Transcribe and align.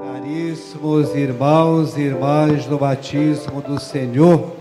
Caríssimos 0.00 1.14
irmãos 1.14 1.94
e 1.94 2.00
irmãs 2.00 2.64
do 2.64 2.78
batismo 2.78 3.60
do 3.60 3.78
Senhor, 3.78 4.56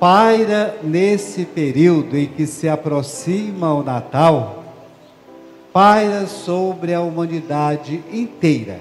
paira 0.00 0.76
nesse 0.82 1.44
período 1.44 2.16
em 2.16 2.26
que 2.26 2.48
se 2.48 2.68
aproxima 2.68 3.72
o 3.72 3.84
Natal, 3.84 4.64
paira 5.72 6.26
sobre 6.26 6.92
a 6.92 7.00
humanidade 7.00 8.02
inteira, 8.12 8.80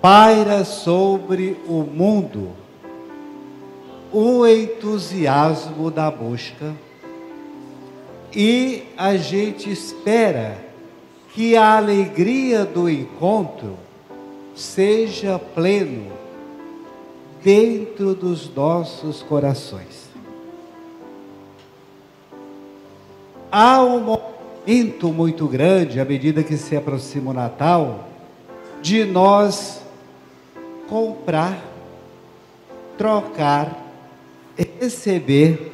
paira 0.00 0.64
sobre 0.64 1.54
o 1.68 1.82
mundo 1.82 2.52
o 4.10 4.46
entusiasmo 4.46 5.90
da 5.90 6.10
busca 6.10 6.74
e 8.34 8.84
a 8.96 9.16
gente 9.16 9.70
espera 9.70 10.67
que 11.34 11.56
a 11.56 11.76
alegria 11.76 12.64
do 12.64 12.88
encontro 12.88 13.76
seja 14.54 15.38
pleno 15.38 16.10
dentro 17.42 18.14
dos 18.14 18.52
nossos 18.52 19.22
corações. 19.22 20.08
Há 23.50 23.82
um 23.82 24.00
momento 24.00 25.12
muito 25.12 25.46
grande, 25.46 26.00
à 26.00 26.04
medida 26.04 26.42
que 26.42 26.56
se 26.56 26.76
aproxima 26.76 27.30
o 27.30 27.34
Natal, 27.34 28.08
de 28.82 29.04
nós 29.04 29.80
comprar, 30.88 31.62
trocar, 32.96 33.86
receber, 34.80 35.72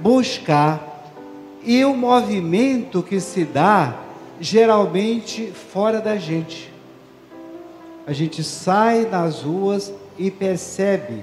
buscar, 0.00 0.90
e 1.64 1.84
o 1.84 1.94
movimento 1.94 3.02
que 3.02 3.20
se 3.20 3.44
dá 3.44 4.01
geralmente 4.42 5.52
fora 5.52 6.00
da 6.00 6.16
gente. 6.16 6.70
A 8.04 8.12
gente 8.12 8.42
sai 8.42 9.06
nas 9.08 9.42
ruas 9.42 9.92
e 10.18 10.32
percebe 10.32 11.22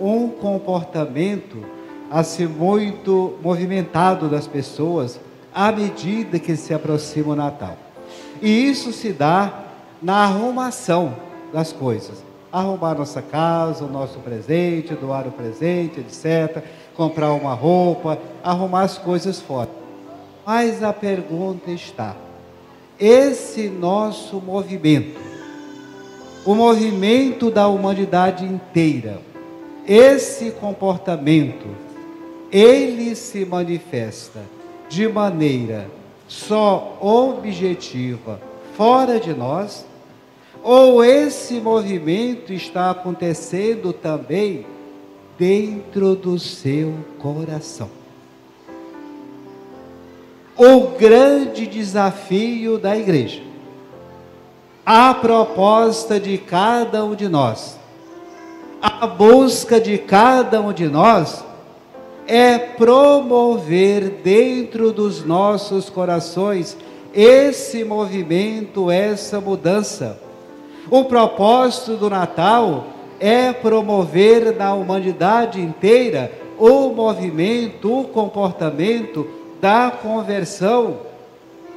um 0.00 0.28
comportamento 0.28 1.66
assim 2.08 2.46
muito 2.46 3.36
movimentado 3.42 4.28
das 4.28 4.46
pessoas 4.46 5.18
à 5.52 5.72
medida 5.72 6.38
que 6.38 6.54
se 6.54 6.72
aproxima 6.72 7.32
o 7.32 7.36
Natal. 7.36 7.76
E 8.40 8.48
isso 8.48 8.92
se 8.92 9.12
dá 9.12 9.64
na 10.00 10.22
arrumação 10.22 11.16
das 11.52 11.72
coisas. 11.72 12.22
Arrumar 12.52 12.94
nossa 12.94 13.20
casa, 13.20 13.84
o 13.84 13.88
nosso 13.88 14.20
presente, 14.20 14.94
doar 14.94 15.26
o 15.26 15.32
presente, 15.32 15.98
etc. 15.98 16.62
Comprar 16.94 17.32
uma 17.32 17.54
roupa, 17.54 18.18
arrumar 18.44 18.82
as 18.82 18.98
coisas 18.98 19.40
fora. 19.40 19.70
Mas 20.46 20.82
a 20.82 20.92
pergunta 20.92 21.70
está: 21.70 22.14
esse 23.04 23.68
nosso 23.68 24.36
movimento, 24.36 25.20
o 26.46 26.54
movimento 26.54 27.50
da 27.50 27.66
humanidade 27.66 28.44
inteira, 28.44 29.20
esse 29.84 30.52
comportamento, 30.52 31.66
ele 32.52 33.16
se 33.16 33.44
manifesta 33.44 34.38
de 34.88 35.08
maneira 35.08 35.90
só 36.28 36.96
objetiva, 37.00 38.40
fora 38.76 39.18
de 39.18 39.34
nós, 39.34 39.84
ou 40.62 41.02
esse 41.02 41.54
movimento 41.54 42.52
está 42.52 42.92
acontecendo 42.92 43.92
também 43.92 44.64
dentro 45.36 46.14
do 46.14 46.38
seu 46.38 46.94
coração? 47.18 48.01
O 50.64 50.96
grande 50.96 51.66
desafio 51.66 52.78
da 52.78 52.96
igreja. 52.96 53.42
A 54.86 55.12
proposta 55.12 56.20
de 56.20 56.38
cada 56.38 57.04
um 57.04 57.16
de 57.16 57.28
nós, 57.28 57.76
a 58.80 59.08
busca 59.08 59.80
de 59.80 59.98
cada 59.98 60.60
um 60.60 60.72
de 60.72 60.86
nós 60.86 61.44
é 62.28 62.58
promover 62.58 64.20
dentro 64.22 64.92
dos 64.92 65.24
nossos 65.24 65.90
corações 65.90 66.76
esse 67.12 67.82
movimento, 67.82 68.88
essa 68.88 69.40
mudança. 69.40 70.16
O 70.88 71.04
propósito 71.06 71.96
do 71.96 72.08
Natal 72.08 72.86
é 73.18 73.52
promover 73.52 74.54
na 74.56 74.74
humanidade 74.74 75.60
inteira 75.60 76.30
o 76.56 76.90
movimento, 76.90 78.02
o 78.02 78.04
comportamento 78.04 79.41
da 79.62 79.92
conversão 79.92 80.98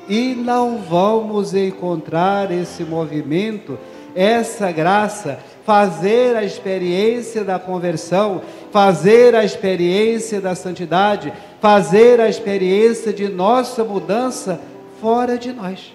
e 0.10 0.34
não 0.34 0.80
vamos 0.80 1.54
encontrar 1.54 2.50
esse 2.52 2.84
movimento, 2.84 3.78
essa 4.16 4.72
graça, 4.72 5.38
fazer 5.64 6.36
a 6.36 6.44
experiência 6.44 7.44
da 7.44 7.60
conversão, 7.60 8.42
fazer 8.72 9.36
a 9.36 9.46
experiência 9.46 10.42
da 10.42 10.56
santidade, 10.56 11.32
fazer 11.62 12.20
a 12.20 12.28
experiência 12.28 13.14
de 13.14 13.28
nossa 13.28 13.84
mudança 13.84 14.60
fora 15.00 15.38
de 15.38 15.54
nós. 15.54 15.94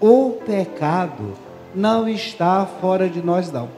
O 0.00 0.38
pecado 0.44 1.34
não 1.72 2.08
está 2.08 2.66
fora 2.80 3.08
de 3.08 3.22
nós, 3.22 3.52
não. 3.52 3.68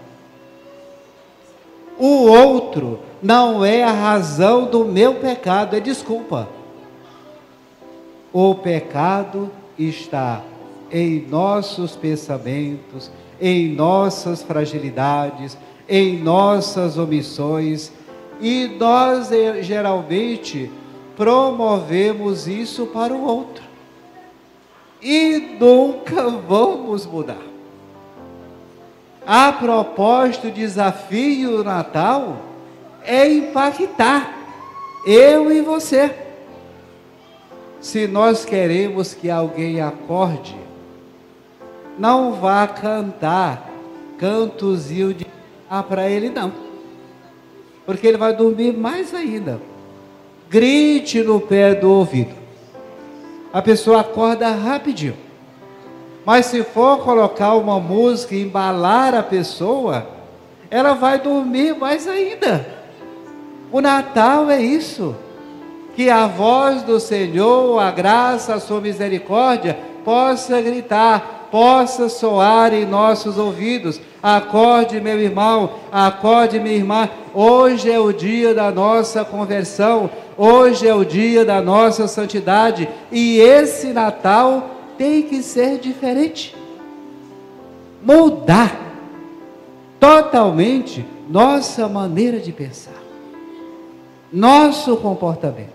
O 1.99 2.27
outro 2.27 3.12
não 3.23 3.65
é 3.65 3.85
a 3.85 3.93
razão 3.93 4.65
do 4.65 4.85
meu 4.85 5.15
pecado, 5.15 5.77
é 5.77 5.81
desculpa. 5.81 6.49
O 8.33 8.55
pecado 8.57 9.51
está 9.79 10.43
em 10.91 11.25
nossos 11.29 11.95
pensamentos, 11.95 13.11
em 13.41 13.69
nossas 13.69 14.43
fragilidades, 14.43 15.57
em 15.89 16.19
nossas 16.19 16.99
omissões, 16.99 17.93
e 18.41 18.67
nós 18.79 19.31
eh, 19.31 19.63
geralmente 19.63 20.71
promovemos 21.17 22.49
isso 22.49 22.87
para 22.87 23.15
o 23.15 23.25
outro. 23.25 23.63
E 25.01 25.57
nunca 25.61 26.29
vamos 26.29 27.07
mudar. 27.07 27.43
A 29.25 29.53
proposta, 29.53 30.49
o 30.49 30.51
desafio 30.51 31.63
Natal 31.63 32.52
é 33.05 33.29
impactar 33.29 34.39
eu 35.07 35.51
e 35.51 35.61
você. 35.61 36.15
Se 37.81 38.07
nós 38.07 38.45
queremos 38.45 39.13
que 39.13 39.29
alguém 39.29 39.81
acorde, 39.81 40.57
não 41.99 42.33
vá 42.33 42.67
cantar 42.67 43.69
cantozinho 44.19 45.13
de 45.13 45.27
ah, 45.69 45.83
para 45.83 46.09
ele 46.09 46.31
não. 46.31 46.53
Porque 47.85 48.07
ele 48.07 48.17
vai 48.17 48.37
dormir 48.37 48.77
mais 48.77 49.13
ainda. 49.13 49.61
Grite 50.49 51.23
no 51.23 51.41
pé 51.41 51.75
do 51.75 51.91
ouvido. 51.91 52.35
A 53.53 53.61
pessoa 53.61 54.01
acorda 54.01 54.49
rapidinho. 54.51 55.17
Mas 56.25 56.47
se 56.47 56.63
for 56.63 56.99
colocar 56.99 57.55
uma 57.55 57.81
música 57.81 58.35
e 58.35 58.43
embalar 58.43 59.15
a 59.15 59.23
pessoa, 59.23 60.07
ela 60.71 60.95
vai 60.95 61.19
dormir 61.19 61.75
mais 61.77 62.07
ainda. 62.07 62.82
O 63.73 63.81
Natal 63.81 64.51
é 64.51 64.61
isso. 64.61 65.17
Que 65.97 66.09
a 66.09 66.27
voz 66.27 66.83
do 66.83 67.01
Senhor, 67.01 67.79
a 67.79 67.91
graça, 67.91 68.55
a 68.55 68.61
sua 68.61 68.81
misericórdia, 68.81 69.77
possa 70.05 70.61
gritar, 70.61 71.49
possa 71.51 72.09
soar 72.09 72.73
em 72.73 72.87
nossos 72.87 73.37
ouvidos. 73.39 74.01
Acorde, 74.23 75.01
meu 75.01 75.19
irmão, 75.21 75.71
acorde, 75.91 76.61
minha 76.61 76.77
irmã. 76.77 77.09
Hoje 77.35 77.91
é 77.91 77.99
o 77.99 78.13
dia 78.13 78.55
da 78.55 78.71
nossa 78.71 79.25
conversão, 79.25 80.11
hoje 80.37 80.87
é 80.87 80.95
o 80.95 81.05
dia 81.05 81.45
da 81.45 81.61
nossa 81.61 82.07
santidade, 82.07 82.89
e 83.11 83.39
esse 83.39 83.89
Natal 83.89 84.71
tem 84.99 85.23
que 85.23 85.43
ser 85.43 85.79
diferente. 85.79 86.55
Mudar 88.03 88.77
totalmente 89.99 91.05
nossa 91.29 91.89
maneira 91.89 92.39
de 92.39 92.53
pensar, 92.53 93.02
nosso 94.33 94.97
comportamento, 94.97 95.71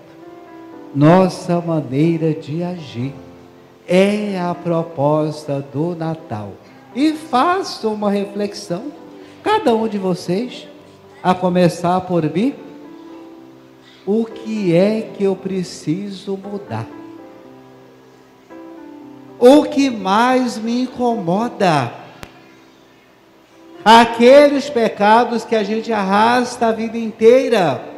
nossa 0.94 1.62
maneira 1.62 2.34
de 2.34 2.64
agir. 2.64 3.14
É 3.88 4.38
a 4.38 4.54
proposta 4.54 5.62
do 5.62 5.96
Natal. 5.96 6.52
E 6.94 7.14
faça 7.14 7.88
uma 7.88 8.12
reflexão, 8.12 8.92
cada 9.42 9.74
um 9.74 9.88
de 9.88 9.98
vocês, 9.98 10.68
a 11.24 11.34
começar 11.34 12.02
por 12.02 12.30
mim, 12.30 12.54
o 14.06 14.26
que 14.26 14.76
é 14.76 15.10
que 15.16 15.24
eu 15.24 15.36
preciso 15.36 16.38
mudar? 16.38 16.88
o 19.40 19.64
que 19.64 19.90
mais 19.90 20.58
me 20.58 20.84
incomoda. 20.84 21.92
Aqueles 23.84 24.70
pecados 24.70 25.46
que 25.46 25.56
a 25.56 25.64
gente 25.64 25.94
arrasta 25.94 26.68
a 26.68 26.72
vida 26.72 26.98
inteira 26.98 27.97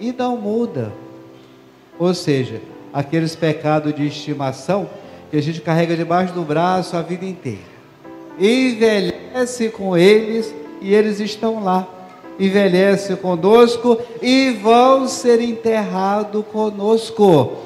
e 0.00 0.12
não 0.12 0.36
muda. 0.36 0.92
Ou 1.98 2.14
seja, 2.14 2.60
aqueles 2.92 3.34
pecados 3.34 3.94
de 3.94 4.06
estimação 4.06 4.88
que 5.30 5.36
a 5.36 5.42
gente 5.42 5.60
carrega 5.60 5.96
debaixo 5.96 6.32
do 6.32 6.42
braço 6.42 6.96
a 6.96 7.02
vida 7.02 7.24
inteira. 7.24 7.78
Envelhece 8.38 9.68
com 9.70 9.96
eles 9.96 10.54
e 10.80 10.94
eles 10.94 11.20
estão 11.20 11.62
lá. 11.62 11.86
Envelhece 12.38 13.16
conosco 13.16 14.00
e 14.22 14.50
vão 14.50 15.08
ser 15.08 15.40
enterrados 15.40 16.44
conosco. 16.52 17.58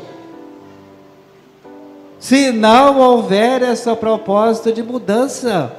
Se 2.18 2.50
não 2.52 2.98
houver 3.00 3.62
essa 3.62 3.94
proposta 3.94 4.72
de 4.72 4.82
mudança. 4.82 5.76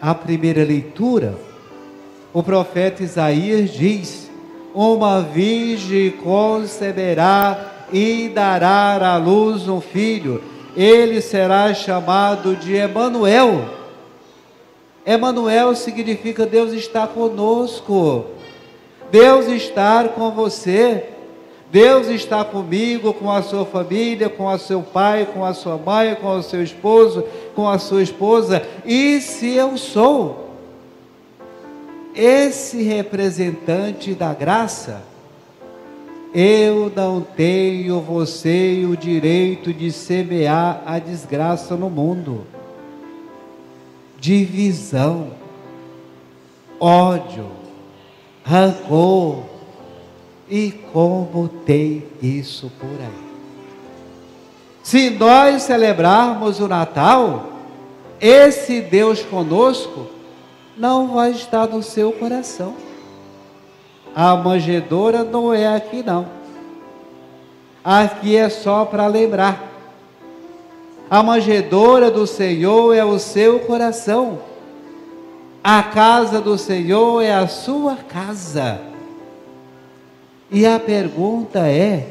A 0.00 0.14
primeira 0.14 0.62
leitura, 0.62 1.36
o 2.36 2.42
profeta 2.42 3.02
Isaías 3.02 3.70
diz: 3.70 4.30
Uma 4.74 5.22
virgem 5.22 6.10
conceberá 6.10 7.86
e 7.90 8.28
dará 8.28 9.14
à 9.14 9.16
luz 9.16 9.66
um 9.66 9.80
filho. 9.80 10.44
Ele 10.76 11.22
será 11.22 11.72
chamado 11.72 12.54
de 12.54 12.74
Emanuel. 12.74 13.64
Emanuel 15.06 15.74
significa 15.74 16.44
Deus 16.44 16.74
está 16.74 17.06
conosco. 17.06 18.26
Deus 19.10 19.46
está 19.46 20.04
com 20.04 20.30
você. 20.30 21.04
Deus 21.70 22.08
está 22.08 22.44
comigo, 22.44 23.14
com 23.14 23.32
a 23.32 23.40
sua 23.40 23.64
família, 23.64 24.28
com 24.28 24.44
o 24.44 24.58
seu 24.58 24.82
pai, 24.82 25.26
com 25.32 25.42
a 25.42 25.54
sua 25.54 25.78
mãe, 25.78 26.14
com 26.14 26.36
o 26.36 26.42
seu 26.42 26.62
esposo, 26.62 27.24
com 27.54 27.66
a 27.66 27.78
sua 27.78 28.02
esposa. 28.02 28.62
E 28.84 29.22
se 29.22 29.54
eu 29.54 29.78
sou 29.78 30.45
esse 32.16 32.82
representante 32.82 34.14
da 34.14 34.32
graça, 34.32 35.02
eu 36.32 36.90
não 36.94 37.20
tenho 37.20 38.00
você 38.00 38.86
o 38.90 38.96
direito 38.96 39.72
de 39.72 39.92
semear 39.92 40.82
a 40.86 40.98
desgraça 40.98 41.76
no 41.76 41.90
mundo. 41.90 42.46
Divisão, 44.18 45.32
ódio, 46.80 47.46
rancor. 48.44 49.44
E 50.48 50.70
como 50.92 51.48
tem 51.48 52.04
isso 52.22 52.70
por 52.78 52.88
aí? 52.88 53.26
Se 54.82 55.10
nós 55.10 55.62
celebrarmos 55.64 56.60
o 56.60 56.68
Natal, 56.68 57.52
esse 58.20 58.80
Deus 58.80 59.22
conosco 59.22 60.15
não 60.76 61.08
vai 61.08 61.30
estar 61.30 61.66
no 61.68 61.82
seu 61.82 62.12
coração. 62.12 62.74
A 64.14 64.36
manjedoura 64.36 65.24
não 65.24 65.52
é 65.52 65.74
aqui 65.74 66.02
não. 66.02 66.26
Aqui 67.84 68.36
é 68.36 68.48
só 68.48 68.84
para 68.84 69.06
lembrar. 69.06 69.72
A 71.08 71.22
manjedoura 71.22 72.10
do 72.10 72.26
Senhor 72.26 72.94
é 72.94 73.04
o 73.04 73.18
seu 73.18 73.60
coração. 73.60 74.40
A 75.62 75.82
casa 75.82 76.40
do 76.40 76.58
Senhor 76.58 77.22
é 77.22 77.32
a 77.32 77.46
sua 77.46 77.96
casa. 77.96 78.80
E 80.50 80.66
a 80.66 80.78
pergunta 80.78 81.60
é: 81.60 82.08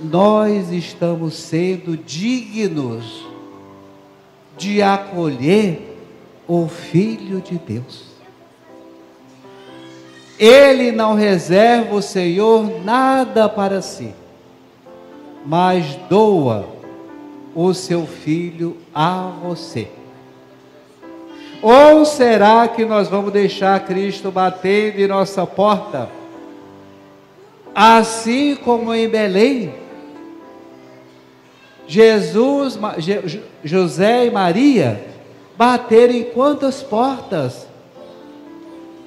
nós 0.00 0.70
estamos 0.70 1.34
sendo 1.34 1.96
dignos 1.96 3.26
de 4.56 4.82
acolher 4.82 5.93
o 6.46 6.68
Filho 6.68 7.40
de 7.40 7.58
Deus? 7.58 8.14
Ele 10.38 10.90
não 10.90 11.14
reserva 11.14 11.94
o 11.94 12.02
Senhor 12.02 12.84
nada 12.84 13.48
para 13.48 13.80
si, 13.80 14.12
mas 15.46 15.94
doa 16.08 16.66
o 17.54 17.72
seu 17.72 18.04
filho 18.04 18.76
a 18.92 19.30
você. 19.42 19.88
Ou 21.62 22.04
será 22.04 22.66
que 22.66 22.84
nós 22.84 23.08
vamos 23.08 23.32
deixar 23.32 23.78
Cristo 23.86 24.30
batendo 24.30 25.00
em 25.00 25.06
nossa 25.06 25.46
porta? 25.46 26.10
Assim 27.74 28.56
como 28.56 28.92
em 28.92 29.08
Belém, 29.08 29.72
Jesus, 31.86 32.78
José 33.62 34.26
e 34.26 34.30
Maria 34.30 35.13
bateram 35.56 36.14
em 36.14 36.24
quantas 36.24 36.82
portas? 36.82 37.66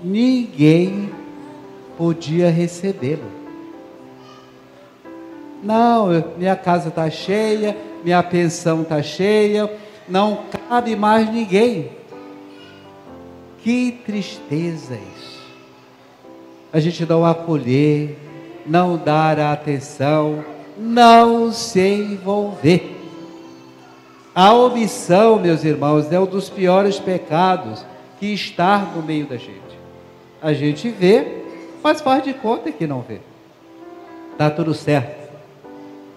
Ninguém 0.03 1.09
podia 1.97 2.49
recebê-lo. 2.49 3.37
Não, 5.63 6.07
minha 6.37 6.55
casa 6.55 6.89
está 6.89 7.09
cheia, 7.09 7.75
minha 8.03 8.21
pensão 8.21 8.83
está 8.83 9.01
cheia, 9.01 9.71
não 10.07 10.43
cabe 10.69 10.95
mais 10.95 11.29
ninguém. 11.31 11.89
Que 13.63 13.91
tristeza 14.05 14.93
isso. 14.93 15.37
A 16.71 16.79
gente 16.79 17.05
não 17.05 17.25
acolher, 17.25 18.17
não 18.65 18.97
dar 18.97 19.39
atenção, 19.39 20.43
não 20.77 21.51
se 21.51 21.79
envolver. 21.79 22.96
A 24.37 24.53
omissão, 24.53 25.39
meus 25.39 25.63
irmãos, 25.63 26.11
é 26.11 26.19
um 26.19 26.27
dos 26.27 26.47
piores 26.47 26.99
pecados 26.99 27.83
que 28.19 28.27
estar 28.27 28.95
no 28.95 29.01
meio 29.01 29.25
da 29.25 29.35
gente. 29.35 29.79
A 30.39 30.53
gente 30.53 30.89
vê, 30.89 31.41
mas 31.81 32.01
faz 32.01 32.23
de 32.23 32.35
conta 32.35 32.71
que 32.71 32.85
não 32.85 33.01
vê. 33.01 33.19
Está 34.33 34.51
tudo 34.51 34.75
certo. 34.75 35.27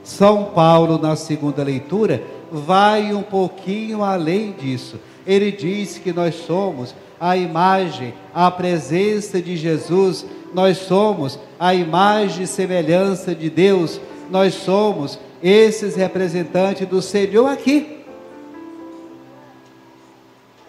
São 0.05 0.44
Paulo, 0.55 0.99
na 0.99 1.17
segunda 1.17 1.62
leitura, 1.62 2.22
vai 2.52 3.14
um 3.14 3.22
pouquinho 3.22 4.05
além 4.05 4.52
disso. 4.52 5.00
Ele 5.26 5.50
diz 5.50 5.96
que 5.96 6.12
nós 6.12 6.34
somos 6.34 6.94
a 7.19 7.38
imagem, 7.38 8.12
a 8.34 8.50
presença 8.50 9.40
de 9.40 9.56
Jesus, 9.56 10.26
nós 10.52 10.76
somos 10.76 11.38
a 11.58 11.75
imagem 11.75 12.44
e 12.44 12.46
semelhança 12.46 13.34
de 13.34 13.49
Deus, 13.49 13.99
nós 14.31 14.52
somos 14.52 15.19
esses 15.43 15.96
representantes 15.96 16.87
do 16.87 17.00
Senhor 17.00 17.46
aqui. 17.46 18.00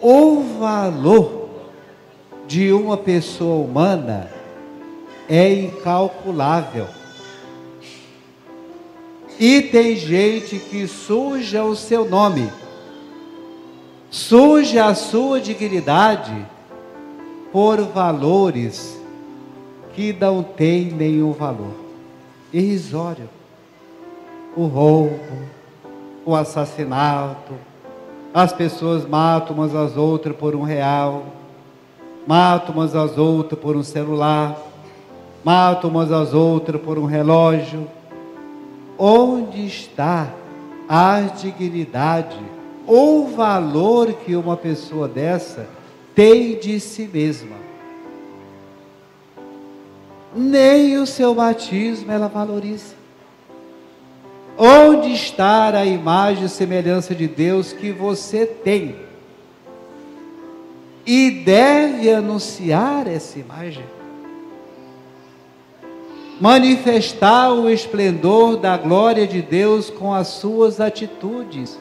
O 0.02 0.42
valor 0.58 1.48
de 2.48 2.72
uma 2.72 2.96
pessoa 2.96 3.64
humana 3.64 4.28
é 5.28 5.54
incalculável. 5.54 6.88
E 9.38 9.62
tem 9.62 9.94
gente 9.94 10.58
que 10.58 10.88
suja 10.88 11.62
o 11.62 11.76
seu 11.76 12.04
nome, 12.04 12.50
suja 14.10 14.86
a 14.86 14.94
sua 14.96 15.40
dignidade 15.40 16.46
por 17.52 17.80
valores 17.82 19.00
que 19.94 20.12
não 20.12 20.42
têm 20.42 20.86
nenhum 20.86 21.30
valor. 21.30 21.74
Irrisório. 22.52 23.30
O 24.56 24.66
roubo, 24.66 25.16
o 26.26 26.34
assassinato, 26.34 27.54
as 28.32 28.52
pessoas 28.52 29.06
matam 29.06 29.56
umas 29.56 29.74
às 29.74 29.96
outras 29.96 30.36
por 30.36 30.54
um 30.54 30.62
real, 30.62 31.24
matam 32.26 32.74
umas 32.74 32.94
às 32.94 33.18
outras 33.18 33.60
por 33.60 33.76
um 33.76 33.82
celular 33.82 34.56
matam 35.44 35.90
umas 35.90 36.12
às 36.12 36.32
outras 36.32 36.80
por 36.80 36.98
um 36.98 37.04
relógio. 37.04 37.88
Onde 38.98 39.66
está 39.66 40.32
a 40.88 41.20
dignidade 41.20 42.38
ou 42.86 43.28
valor 43.28 44.12
que 44.12 44.36
uma 44.36 44.56
pessoa 44.56 45.08
dessa 45.08 45.66
tem 46.14 46.58
de 46.58 46.78
si 46.78 47.08
mesma? 47.12 47.56
Nem 50.34 50.98
o 50.98 51.06
seu 51.06 51.34
batismo 51.34 52.10
ela 52.10 52.28
valoriza. 52.28 53.01
Onde 54.64 55.12
está 55.12 55.76
a 55.76 55.84
imagem 55.84 56.44
e 56.44 56.48
semelhança 56.48 57.16
de 57.16 57.26
Deus 57.26 57.72
que 57.72 57.90
você 57.90 58.46
tem? 58.46 58.94
E 61.04 61.30
deve 61.44 62.08
anunciar 62.08 63.08
essa 63.08 63.40
imagem 63.40 63.82
manifestar 66.42 67.52
o 67.52 67.70
esplendor 67.70 68.56
da 68.56 68.76
glória 68.76 69.28
de 69.28 69.40
Deus 69.40 69.88
com 69.88 70.12
as 70.12 70.26
suas 70.26 70.80
atitudes. 70.80 71.78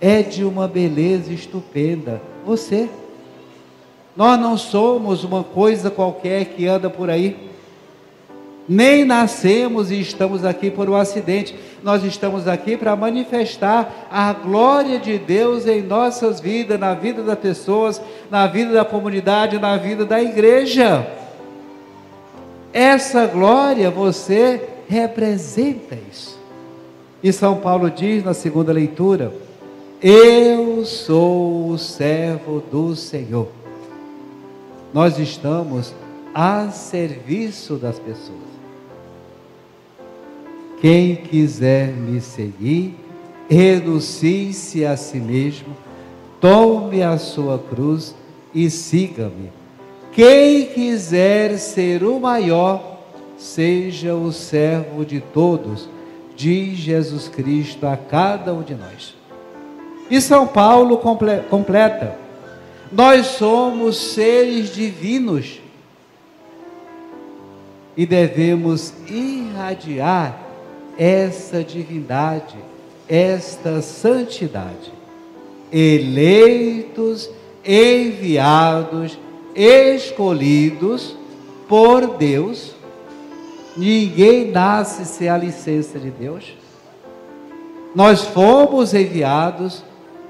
É 0.00 0.22
de 0.22 0.44
uma 0.44 0.66
beleza 0.66 1.30
estupenda. 1.30 2.22
Você. 2.46 2.88
Nós 4.16 4.40
não 4.40 4.56
somos 4.56 5.24
uma 5.24 5.44
coisa 5.44 5.90
qualquer 5.90 6.46
que 6.46 6.66
anda 6.66 6.88
por 6.88 7.10
aí. 7.10 7.50
Nem 8.72 9.04
nascemos 9.04 9.90
e 9.90 10.00
estamos 10.00 10.44
aqui 10.44 10.70
por 10.70 10.88
um 10.88 10.94
acidente. 10.94 11.56
Nós 11.82 12.04
estamos 12.04 12.46
aqui 12.46 12.76
para 12.76 12.94
manifestar 12.94 14.06
a 14.08 14.32
glória 14.32 15.00
de 15.00 15.18
Deus 15.18 15.66
em 15.66 15.82
nossas 15.82 16.38
vidas, 16.40 16.78
na 16.78 16.94
vida 16.94 17.20
das 17.20 17.36
pessoas, 17.36 18.00
na 18.30 18.46
vida 18.46 18.72
da 18.72 18.84
comunidade, 18.84 19.58
na 19.58 19.76
vida 19.76 20.04
da 20.04 20.22
igreja. 20.22 21.04
Essa 22.72 23.26
glória 23.26 23.90
você 23.90 24.62
representa 24.88 25.98
isso. 26.08 26.38
E 27.24 27.32
São 27.32 27.56
Paulo 27.56 27.90
diz 27.90 28.22
na 28.22 28.34
segunda 28.34 28.72
leitura: 28.72 29.32
Eu 30.00 30.84
sou 30.84 31.70
o 31.70 31.76
servo 31.76 32.62
do 32.70 32.94
Senhor. 32.94 33.48
Nós 34.94 35.18
estamos 35.18 35.92
a 36.32 36.70
serviço 36.70 37.74
das 37.74 37.98
pessoas. 37.98 38.49
Quem 40.80 41.14
quiser 41.14 41.88
me 41.88 42.22
seguir, 42.22 42.94
renuncie-se 43.48 44.84
a 44.86 44.96
si 44.96 45.18
mesmo, 45.18 45.76
tome 46.40 47.02
a 47.02 47.18
sua 47.18 47.58
cruz 47.58 48.14
e 48.54 48.70
siga-me. 48.70 49.52
Quem 50.10 50.66
quiser 50.66 51.58
ser 51.58 52.02
o 52.02 52.18
maior, 52.18 52.98
seja 53.36 54.14
o 54.14 54.32
servo 54.32 55.04
de 55.04 55.20
todos, 55.20 55.86
diz 56.34 56.78
Jesus 56.78 57.28
Cristo 57.28 57.86
a 57.86 57.96
cada 57.96 58.54
um 58.54 58.62
de 58.62 58.74
nós. 58.74 59.14
E 60.10 60.18
São 60.18 60.46
Paulo 60.46 60.96
completa: 60.96 62.16
nós 62.90 63.26
somos 63.26 64.14
seres 64.14 64.74
divinos 64.74 65.60
e 67.94 68.06
devemos 68.06 68.94
irradiar 69.06 70.49
essa 71.00 71.64
divindade, 71.64 72.54
esta 73.08 73.80
santidade. 73.80 74.92
Eleitos, 75.72 77.30
enviados, 77.64 79.18
escolhidos 79.54 81.16
por 81.66 82.18
Deus. 82.18 82.74
Ninguém 83.78 84.50
nasce 84.50 85.06
sem 85.06 85.30
a 85.30 85.38
licença 85.38 85.98
de 85.98 86.10
Deus. 86.10 86.54
Nós 87.94 88.26
fomos 88.26 88.92
enviados 88.92 89.82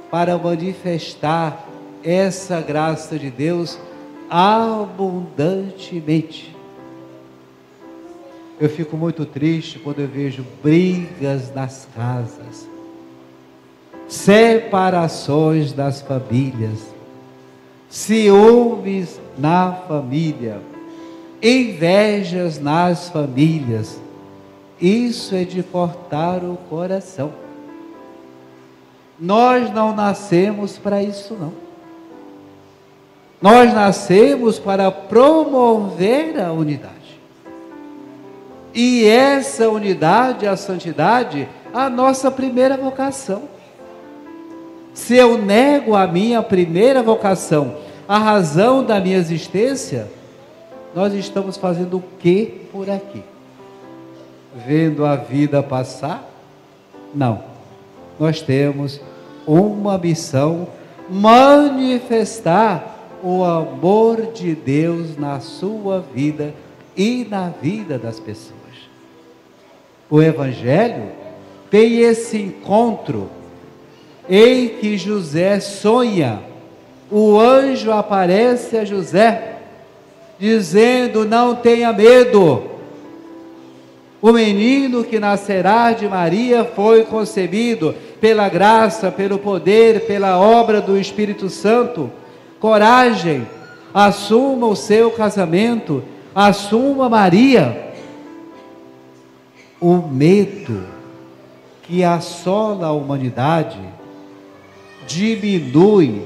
para 0.08 0.38
manifestar 0.38 1.68
essa 2.04 2.60
graça 2.60 3.18
de 3.18 3.28
Deus 3.28 3.76
abundantemente. 4.30 6.60
Eu 8.61 8.69
fico 8.69 8.95
muito 8.95 9.25
triste 9.25 9.79
quando 9.79 10.00
eu 10.00 10.07
vejo 10.07 10.45
brigas 10.62 11.50
nas 11.55 11.88
casas, 11.97 12.69
separações 14.07 15.73
das 15.73 16.02
famílias, 16.02 16.79
ciúmes 17.88 19.19
na 19.38 19.73
família, 19.73 20.61
invejas 21.43 22.61
nas 22.61 23.09
famílias. 23.09 23.99
Isso 24.79 25.35
é 25.35 25.45
de 25.45 25.62
cortar 25.62 26.45
o 26.45 26.59
coração. 26.69 27.33
Nós 29.19 29.73
não 29.73 29.95
nascemos 29.95 30.76
para 30.76 31.02
isso, 31.02 31.35
não. 31.35 31.52
Nós 33.40 33.73
nascemos 33.73 34.59
para 34.59 34.90
promover 34.90 36.38
a 36.38 36.52
unidade. 36.52 37.00
E 38.82 39.04
essa 39.04 39.68
unidade, 39.68 40.46
a 40.46 40.56
santidade, 40.56 41.46
a 41.70 41.90
nossa 41.90 42.30
primeira 42.30 42.78
vocação. 42.78 43.42
Se 44.94 45.14
eu 45.14 45.37
nego 45.37 45.94
a 45.94 46.06
minha 46.06 46.42
primeira 46.42 47.02
vocação, 47.02 47.76
a 48.08 48.16
razão 48.16 48.82
da 48.82 48.99
minha 48.99 49.18
existência, 49.18 50.10
nós 50.94 51.12
estamos 51.12 51.58
fazendo 51.58 51.99
o 51.99 52.02
que 52.20 52.68
por 52.72 52.88
aqui? 52.88 53.22
Vendo 54.66 55.04
a 55.04 55.14
vida 55.14 55.62
passar? 55.62 56.26
Não. 57.14 57.42
Nós 58.18 58.40
temos 58.40 58.99
uma 59.46 59.99
missão 59.99 60.66
manifestar 61.06 62.96
o 63.22 63.44
amor 63.44 64.32
de 64.32 64.54
Deus 64.54 65.18
na 65.18 65.38
sua 65.38 66.00
vida 66.00 66.54
e 66.96 67.26
na 67.28 67.50
vida 67.50 67.99
das 67.99 68.18
pessoas 68.18 68.60
o 70.11 70.21
Evangelho 70.21 71.05
tem 71.71 72.00
esse 72.00 72.37
encontro 72.37 73.31
em 74.29 74.69
que 74.69 74.99
José 74.99 75.61
sonha. 75.61 76.40
O 77.11 77.38
anjo 77.38 77.93
aparece 77.93 78.76
a 78.76 78.85
José, 78.85 79.57
dizendo: 80.38 81.25
Não 81.25 81.55
tenha 81.55 81.93
medo. 81.93 82.64
O 84.21 84.33
menino 84.33 85.02
que 85.02 85.19
nascerá 85.19 85.93
de 85.93 86.07
Maria 86.07 86.64
foi 86.64 87.05
concebido 87.05 87.95
pela 88.21 88.49
graça, 88.49 89.11
pelo 89.11 89.38
poder, 89.38 90.07
pela 90.07 90.38
obra 90.38 90.81
do 90.81 90.99
Espírito 90.99 91.49
Santo. 91.49 92.11
Coragem, 92.59 93.47
assuma 93.95 94.67
o 94.67 94.76
seu 94.76 95.11
casamento, 95.11 96.02
assuma 96.35 97.09
Maria 97.09 97.89
o 99.80 99.96
medo 99.96 100.87
que 101.82 102.04
assola 102.04 102.88
a 102.88 102.92
humanidade 102.92 103.80
diminui 105.06 106.22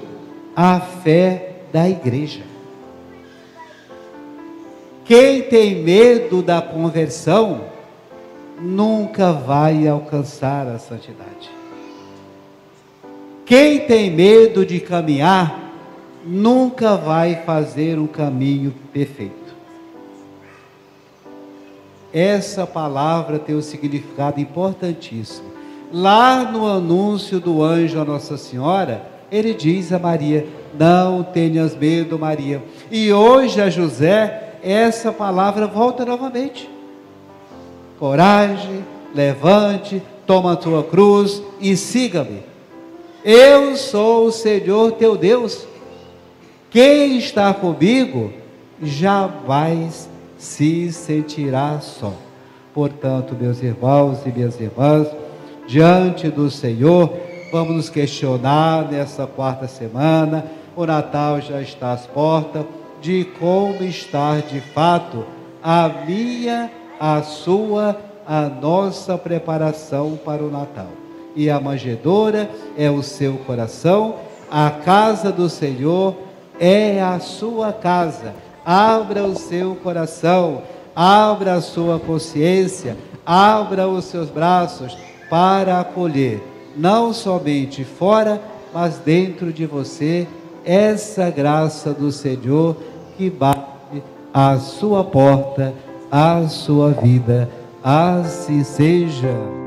a 0.57 0.81
fé 0.81 1.61
da 1.73 1.89
igreja. 1.89 2.43
Quem 5.05 5.43
tem 5.43 5.83
medo 5.83 6.43
da 6.43 6.61
conversão 6.61 7.67
nunca 8.61 9.33
vai 9.33 9.87
alcançar 9.87 10.67
a 10.67 10.79
santidade. 10.79 11.51
Quem 13.47 13.81
tem 13.81 14.11
medo 14.11 14.65
de 14.65 14.81
caminhar 14.81 15.61
nunca 16.25 16.97
vai 16.97 17.43
fazer 17.45 17.99
um 17.99 18.07
caminho 18.07 18.75
perfeito 18.93 19.44
essa 22.15 22.65
palavra 22.65 23.41
tem 23.41 23.57
um 23.57 23.61
significado 23.61 24.41
importantíssimo. 24.41 25.53
Lá 25.93 26.45
no 26.45 26.65
anúncio 26.65 27.41
do 27.41 27.61
anjo 27.61 28.01
a 28.01 28.05
Nossa 28.05 28.37
Senhora, 28.37 29.05
ele 29.33 29.53
diz 29.53 29.93
a 29.93 29.99
Maria: 29.99 30.47
Não 30.79 31.25
tenhas 31.25 31.77
medo, 31.77 32.17
Maria. 32.17 32.63
E 32.89 33.13
hoje 33.13 33.61
a 33.61 33.69
José, 33.69 34.55
essa 34.63 35.13
palavra 35.13 35.67
volta 35.67 36.05
novamente. 36.05 36.71
Coragem, 37.99 38.85
levante, 39.13 40.01
toma 40.25 40.53
a 40.53 40.57
tua 40.57 40.85
cruz 40.85 41.43
e 41.61 41.77
siga-me. 41.77 42.43
Eu 43.25 43.75
sou 43.77 44.27
o 44.27 44.33
Senhor 44.33 44.93
teu 44.93 45.17
Deus. 45.17 45.67
Quem 46.71 47.19
está 47.19 47.53
comigo 47.53 48.33
jamais 48.83 50.09
se 50.45 50.93
sentirá 50.93 51.81
só. 51.81 52.13
Portanto, 52.75 53.35
meus 53.39 53.63
irmãos 53.63 54.19
e 54.27 54.31
minhas 54.31 54.61
irmãs, 54.61 55.09
diante 55.67 56.29
do 56.29 56.51
Senhor, 56.51 57.11
vamos 57.51 57.75
nos 57.75 57.89
questionar 57.89 58.91
nessa 58.91 59.27
quarta 59.27 59.67
semana. 59.67 60.45
O 60.77 60.85
Natal 60.85 61.41
já 61.41 61.63
está 61.63 61.93
às 61.93 62.07
portas, 62.07 62.65
de 63.01 63.25
como 63.39 63.83
estar 63.83 64.43
de 64.43 64.61
fato 64.61 65.25
a 65.63 65.89
minha, 66.07 66.71
a 67.01 67.23
sua, 67.23 67.97
a 68.27 68.43
nossa 68.43 69.17
preparação 69.17 70.19
para 70.23 70.43
o 70.43 70.51
Natal. 70.51 70.89
E 71.35 71.49
a 71.49 71.59
manjedoura 71.59 72.51
é 72.77 72.91
o 72.91 73.03
seu 73.03 73.35
coração, 73.39 74.17
a 74.51 74.71
casa 74.71 75.33
do 75.33 75.49
Senhor 75.49 76.15
é 76.61 77.01
a 77.01 77.19
sua 77.19 77.73
casa 77.73 78.44
abra 78.65 79.25
o 79.25 79.37
seu 79.37 79.75
coração, 79.77 80.63
abra 80.95 81.55
a 81.55 81.61
sua 81.61 81.99
consciência, 81.99 82.97
abra 83.25 83.89
os 83.89 84.05
seus 84.07 84.31
braços 84.31 84.97
para 85.29 85.81
acolher, 85.81 86.43
não 86.77 87.13
somente 87.13 87.85
fora, 87.85 88.41
mas 88.73 88.99
dentro 88.99 89.53
de 89.53 89.67
você, 89.67 90.27
essa 90.65 91.31
graça 91.31 91.93
do 91.93 92.11
Senhor 92.11 92.77
que 93.17 93.31
bate 93.31 94.03
à 94.33 94.59
sua 94.59 95.05
porta, 95.05 95.73
à 96.11 96.47
sua 96.49 96.91
vida. 96.91 97.49
Assim 97.83 98.65
seja. 98.65 99.64